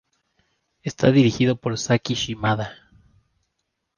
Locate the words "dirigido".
1.11-1.55